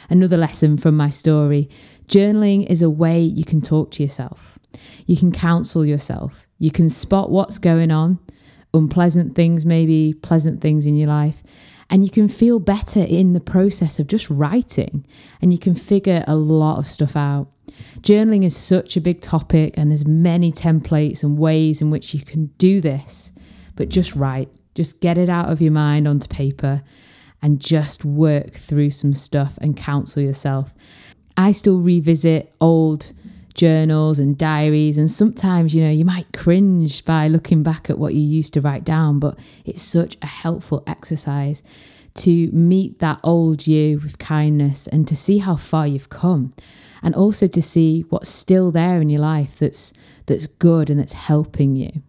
[0.08, 1.68] Another lesson from my story
[2.06, 4.58] journaling is a way you can talk to yourself.
[5.06, 6.46] You can counsel yourself.
[6.58, 8.18] You can spot what's going on,
[8.74, 11.42] unpleasant things, maybe pleasant things in your life,
[11.88, 15.06] and you can feel better in the process of just writing
[15.40, 17.48] and you can figure a lot of stuff out.
[18.00, 22.20] Journaling is such a big topic and there's many templates and ways in which you
[22.20, 23.30] can do this.
[23.76, 26.82] But just write, just get it out of your mind onto paper
[27.40, 30.72] and just work through some stuff and counsel yourself.
[31.36, 33.12] I still revisit old
[33.54, 34.98] journals and diaries.
[34.98, 38.60] And sometimes, you know, you might cringe by looking back at what you used to
[38.60, 41.62] write down, but it's such a helpful exercise
[42.14, 46.52] to meet that old you with kindness and to see how far you've come
[47.02, 49.92] and also to see what's still there in your life that's
[50.26, 52.02] that's good and that's helping you.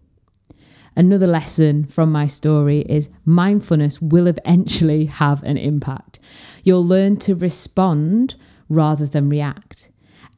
[0.95, 6.19] Another lesson from my story is mindfulness will eventually have an impact.
[6.63, 8.35] You'll learn to respond
[8.69, 9.72] rather than react.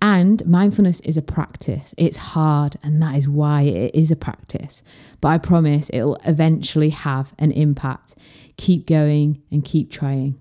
[0.01, 1.93] And mindfulness is a practice.
[1.97, 4.83] It's hard, and that is why it is a practice.
[5.21, 8.15] But I promise it'll eventually have an impact.
[8.57, 10.39] Keep going and keep trying.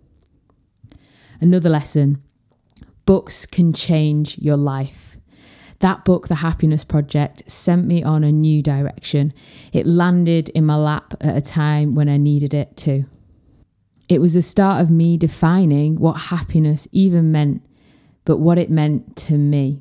[1.41, 2.23] Another lesson
[3.07, 5.17] books can change your life.
[5.81, 9.35] That book, The Happiness Project, sent me on a new direction.
[9.73, 13.05] It landed in my lap at a time when I needed it too.
[14.09, 17.63] It was the start of me defining what happiness even meant
[18.25, 19.81] but what it meant to me.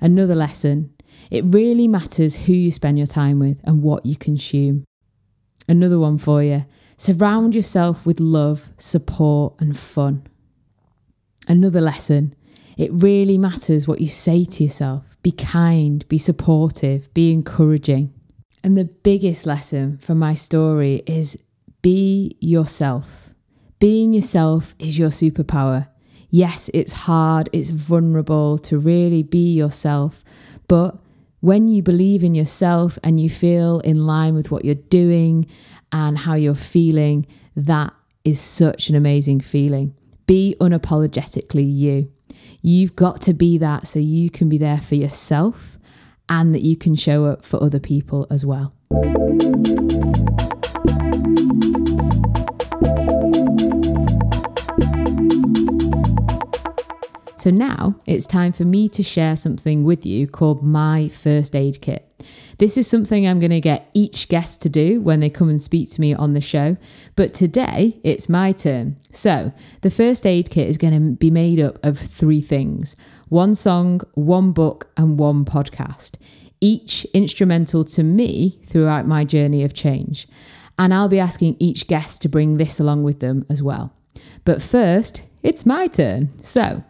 [0.00, 0.90] Another lesson
[1.30, 4.84] it really matters who you spend your time with and what you consume.
[5.68, 6.64] Another one for you
[6.96, 10.26] surround yourself with love, support, and fun.
[11.48, 12.34] Another lesson
[12.76, 15.04] it really matters what you say to yourself.
[15.22, 18.12] Be kind, be supportive, be encouraging.
[18.62, 21.36] And the biggest lesson from my story is
[21.82, 23.30] be yourself.
[23.78, 25.88] Being yourself is your superpower
[26.34, 30.24] yes, it's hard, it's vulnerable to really be yourself.
[30.66, 30.96] But
[31.40, 35.46] when you believe in yourself and you feel in line with what you're doing
[35.92, 37.24] and how you're feeling,
[37.54, 37.92] that
[38.24, 39.94] is such an amazing feeling.
[40.26, 42.10] Be unapologetically you.
[42.62, 45.78] You've got to be that so you can be there for yourself
[46.28, 48.72] and that you can show up for other people as well.
[57.44, 61.82] So now it's time for me to share something with you called my first aid
[61.82, 62.10] kit.
[62.56, 65.60] This is something I'm going to get each guest to do when they come and
[65.60, 66.78] speak to me on the show,
[67.16, 68.96] but today it's my turn.
[69.12, 72.96] So, the first aid kit is going to be made up of three things
[73.28, 76.12] one song, one book, and one podcast,
[76.62, 80.26] each instrumental to me throughout my journey of change.
[80.78, 83.92] And I'll be asking each guest to bring this along with them as well.
[84.46, 86.32] But first, it's my turn.
[86.40, 86.82] So,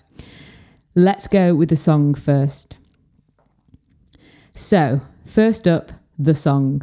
[0.97, 2.77] Let's go with the song first.
[4.55, 6.83] So, first up, the song.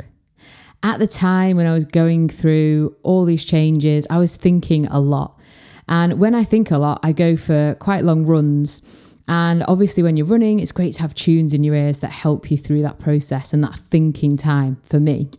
[0.84, 5.00] At the time when I was going through all these changes, I was thinking a
[5.00, 5.40] lot.
[5.88, 8.82] And when I think a lot, I go for quite long runs
[9.28, 12.52] And obviously, when you're running, it's great to have tunes in your ears that help
[12.52, 15.30] you through that process and that thinking time for me.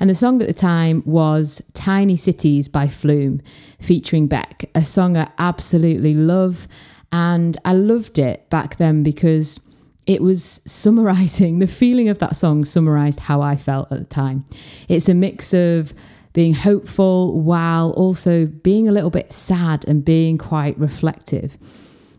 [0.00, 3.40] And the song at the time was Tiny Cities by Flume,
[3.80, 6.66] featuring Beck, a song I absolutely love.
[7.12, 9.58] And I loved it back then because
[10.06, 14.44] it was summarizing the feeling of that song, summarized how I felt at the time.
[14.88, 15.94] It's a mix of
[16.32, 21.56] being hopeful while also being a little bit sad and being quite reflective.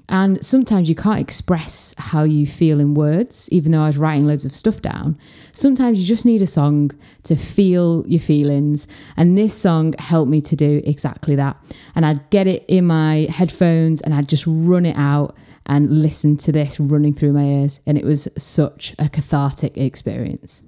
[0.09, 4.25] And sometimes you can't express how you feel in words, even though I was writing
[4.25, 5.19] loads of stuff down.
[5.53, 6.91] Sometimes you just need a song
[7.23, 8.87] to feel your feelings.
[9.15, 11.57] And this song helped me to do exactly that.
[11.93, 15.37] And I'd get it in my headphones and I'd just run it out
[15.67, 17.79] and listen to this running through my ears.
[17.85, 20.63] And it was such a cathartic experience.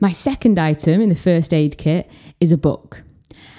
[0.00, 2.10] My second item in the first aid kit
[2.40, 3.02] is a book.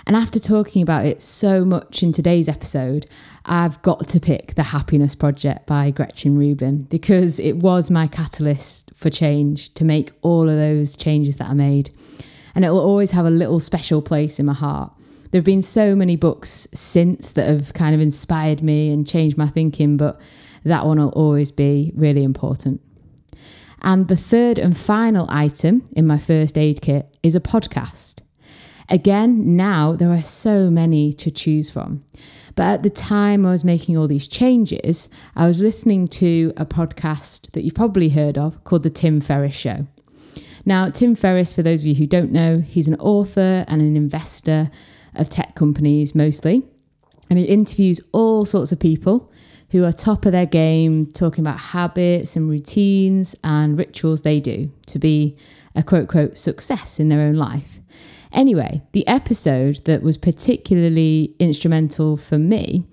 [0.10, 3.06] And after talking about it so much in today's episode,
[3.46, 8.92] I've got to pick The Happiness Project by Gretchen Rubin because it was my catalyst
[8.96, 11.92] for change to make all of those changes that I made.
[12.56, 14.92] And it will always have a little special place in my heart.
[15.30, 19.38] There have been so many books since that have kind of inspired me and changed
[19.38, 20.20] my thinking, but
[20.64, 22.82] that one will always be really important.
[23.84, 28.09] And the third and final item in my first aid kit is a podcast.
[28.90, 32.04] Again, now there are so many to choose from.
[32.56, 36.66] But at the time I was making all these changes, I was listening to a
[36.66, 39.86] podcast that you've probably heard of called The Tim Ferriss Show.
[40.66, 43.96] Now, Tim Ferriss, for those of you who don't know, he's an author and an
[43.96, 44.72] investor
[45.14, 46.64] of tech companies mostly.
[47.30, 49.32] And he interviews all sorts of people
[49.70, 54.72] who are top of their game, talking about habits and routines and rituals they do
[54.88, 55.38] to be
[55.76, 57.79] a quote, quote, success in their own life.
[58.32, 62.86] Anyway, the episode that was particularly instrumental for me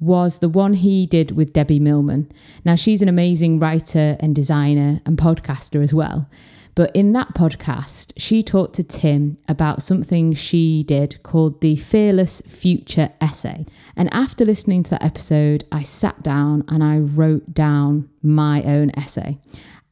[0.00, 2.30] was the one he did with Debbie Millman.
[2.64, 6.28] Now, she's an amazing writer and designer and podcaster as well.
[6.74, 12.42] But in that podcast, she talked to Tim about something she did called the Fearless
[12.48, 13.64] Future Essay.
[13.96, 18.90] And after listening to that episode, I sat down and I wrote down my own
[18.96, 19.38] essay,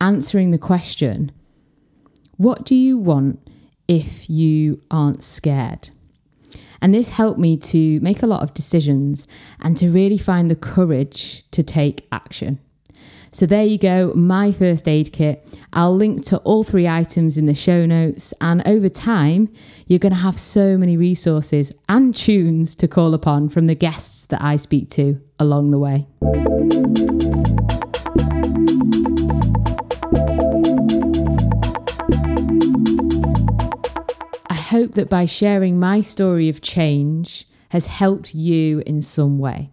[0.01, 1.31] answering the question
[2.37, 3.39] What do you want
[3.89, 5.91] if you aren't scared.
[6.81, 9.27] And this helped me to make a lot of decisions
[9.61, 12.59] and to really find the courage to take action.
[13.35, 15.49] So there you go, my first aid kit.
[15.73, 18.35] I'll link to all three items in the show notes.
[18.43, 19.49] And over time,
[19.87, 24.27] you're going to have so many resources and tunes to call upon from the guests
[24.27, 26.07] that I speak to along the way.
[34.73, 39.71] Hope that by sharing my story of change has helped you in some way.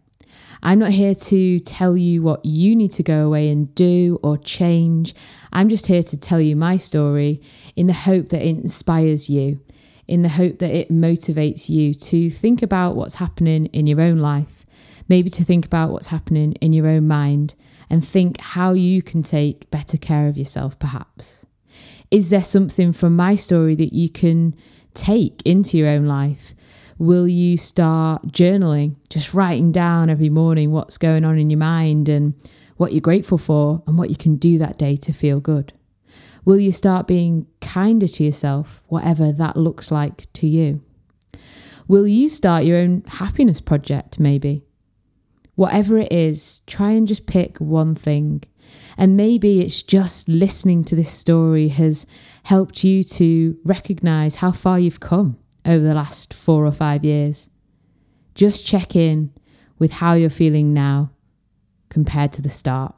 [0.61, 4.37] I'm not here to tell you what you need to go away and do or
[4.37, 5.15] change.
[5.53, 7.41] I'm just here to tell you my story
[7.77, 9.61] in the hope that it inspires you,
[10.05, 14.17] in the hope that it motivates you to think about what's happening in your own
[14.17, 14.65] life,
[15.07, 17.55] maybe to think about what's happening in your own mind,
[17.89, 21.45] and think how you can take better care of yourself, perhaps.
[22.11, 24.55] Is there something from my story that you can
[24.93, 26.53] take into your own life?
[26.97, 32.09] Will you start journaling, just writing down every morning what's going on in your mind
[32.09, 32.33] and
[32.77, 35.73] what you're grateful for and what you can do that day to feel good?
[36.45, 40.81] Will you start being kinder to yourself, whatever that looks like to you?
[41.87, 44.63] Will you start your own happiness project, maybe?
[45.55, 48.43] Whatever it is, try and just pick one thing.
[48.99, 52.05] And maybe it's just listening to this story has
[52.43, 57.47] helped you to recognize how far you've come over the last four or five years.
[58.35, 59.31] Just check in
[59.77, 61.11] with how you're feeling now
[61.87, 62.93] compared to the start.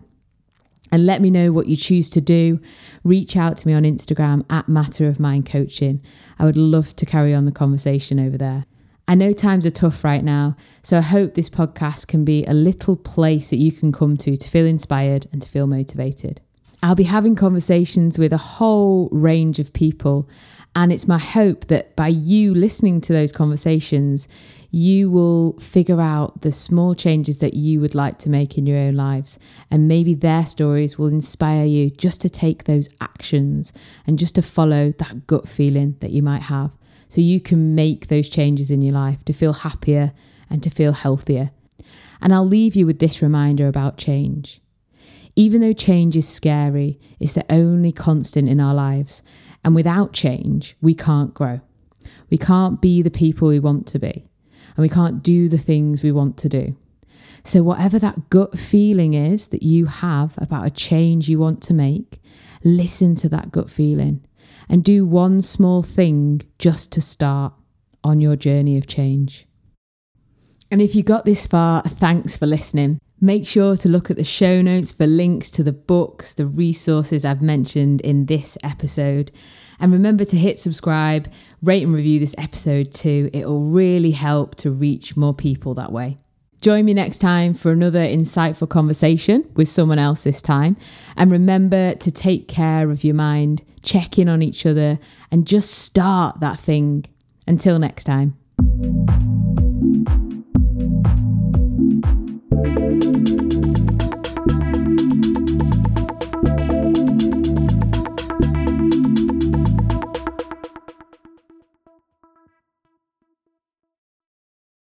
[0.92, 2.60] And let me know what you choose to do.
[3.04, 6.02] Reach out to me on Instagram at Matter of Mind Coaching.
[6.40, 8.66] I would love to carry on the conversation over there.
[9.08, 12.54] I know times are tough right now, so I hope this podcast can be a
[12.54, 16.40] little place that you can come to to feel inspired and to feel motivated.
[16.84, 20.28] I'll be having conversations with a whole range of people.
[20.74, 24.28] And it's my hope that by you listening to those conversations,
[24.72, 28.78] you will figure out the small changes that you would like to make in your
[28.78, 29.38] own lives.
[29.70, 33.74] And maybe their stories will inspire you just to take those actions
[34.08, 36.72] and just to follow that gut feeling that you might have.
[37.12, 40.14] So you can make those changes in your life to feel happier
[40.50, 41.52] and to feel healthier.
[42.22, 44.62] And I'll leave you with this reminder about change.
[45.36, 49.22] Even though change is scary, it's the only constant in our lives.
[49.66, 51.60] And without change, we can't grow.
[52.30, 54.26] We can't be the people we want to be.
[54.78, 56.78] And we can't do the things we want to do.
[57.44, 61.74] So, whatever that gut feeling is that you have about a change you want to
[61.74, 62.22] make,
[62.64, 64.26] listen to that gut feeling
[64.72, 67.54] and do one small thing just to start
[68.06, 69.46] on your journey of change.
[70.72, 73.02] And if you got this far, thanks for listening.
[73.20, 77.26] Make sure to look at the show notes for links to the books, the resources
[77.26, 79.34] I've mentioned in this episode.
[79.78, 81.30] And remember to hit subscribe,
[81.62, 83.30] rate and review this episode too.
[83.34, 86.18] It'll really help to reach more people that way.
[86.62, 90.78] Join me next time for another insightful conversation with someone else this time.
[91.18, 95.00] And remember to take care of your mind, check in on each other,
[95.32, 97.06] and just start that thing.
[97.48, 98.38] Until next time.